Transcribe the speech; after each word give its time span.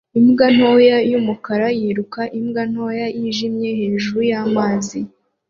Imbwa 0.19 0.45
ntoya 0.55 0.97
y'umukara 1.11 1.67
yiruka 1.79 2.21
imbwa 2.39 2.63
ntoya 2.71 3.05
yijimye 3.17 3.69
hejuru 3.79 4.19
y'amazi 4.29 4.99